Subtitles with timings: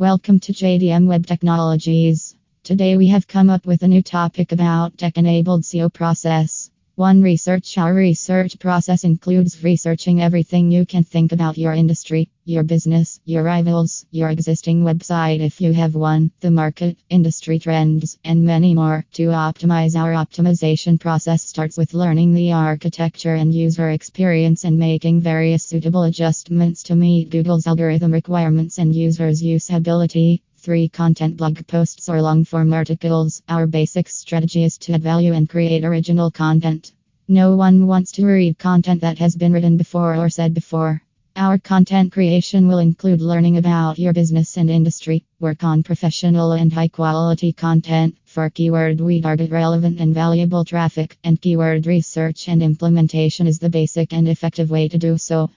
[0.00, 2.36] Welcome to JDM Web Technologies.
[2.62, 6.57] Today we have come up with a new topic about tech enabled SEO process.
[6.98, 12.64] One research Our research process includes researching everything you can think about your industry, your
[12.64, 18.42] business, your rivals, your existing website if you have one, the market, industry trends, and
[18.42, 19.06] many more.
[19.12, 25.20] To optimize our optimization process starts with learning the architecture and user experience and making
[25.20, 30.40] various suitable adjustments to meet Google's algorithm requirements and users' usability.
[30.68, 30.86] 3.
[30.90, 33.42] Content blog posts or long form articles.
[33.48, 36.92] Our basic strategy is to add value and create original content.
[37.26, 41.00] No one wants to read content that has been written before or said before.
[41.36, 46.70] Our content creation will include learning about your business and industry, work on professional and
[46.70, 48.18] high quality content.
[48.26, 53.70] For keyword, we target relevant and valuable traffic, and keyword research and implementation is the
[53.70, 55.48] basic and effective way to do so.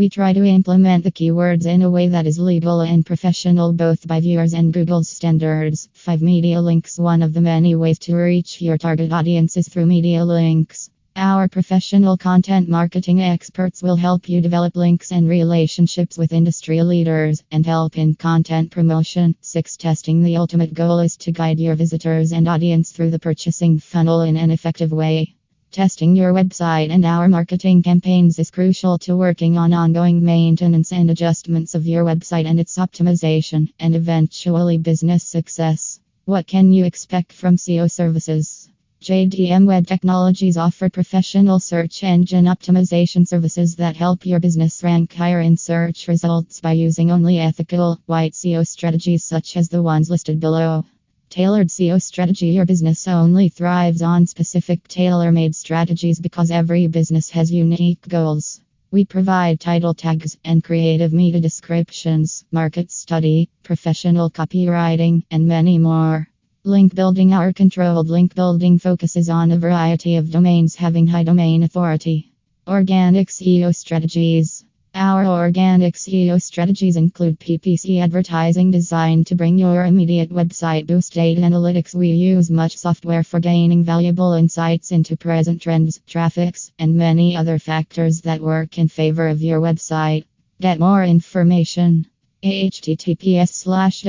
[0.00, 4.08] We try to implement the keywords in a way that is legal and professional both
[4.08, 5.90] by viewers and Google's standards.
[5.92, 9.84] 5 Media links One of the many ways to reach your target audience is through
[9.84, 10.88] media links.
[11.16, 17.44] Our professional content marketing experts will help you develop links and relationships with industry leaders
[17.50, 19.34] and help in content promotion.
[19.42, 19.76] 6.
[19.76, 24.22] Testing The ultimate goal is to guide your visitors and audience through the purchasing funnel
[24.22, 25.34] in an effective way.
[25.72, 31.08] Testing your website and our marketing campaigns is crucial to working on ongoing maintenance and
[31.12, 36.00] adjustments of your website and its optimization, and eventually business success.
[36.24, 38.68] What can you expect from SEO services?
[39.00, 45.40] JDM Web Technologies offer professional search engine optimization services that help your business rank higher
[45.40, 50.40] in search results by using only ethical, white SEO strategies such as the ones listed
[50.40, 50.84] below.
[51.30, 57.30] Tailored SEO strategy Your business only thrives on specific tailor made strategies because every business
[57.30, 58.60] has unique goals.
[58.90, 66.28] We provide title tags and creative meta descriptions, market study, professional copywriting, and many more.
[66.64, 71.62] Link building Our controlled link building focuses on a variety of domains having high domain
[71.62, 72.32] authority.
[72.66, 74.59] Organic SEO strategies.
[74.92, 81.42] Our organic SEO strategies include PPC advertising designed to bring your immediate website boost data
[81.42, 81.94] analytics.
[81.94, 87.60] We use much software for gaining valuable insights into present trends, traffics, and many other
[87.60, 90.24] factors that work in favor of your website.
[90.60, 92.06] Get more information.
[92.42, 94.02] https slash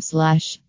[0.00, 0.60] slash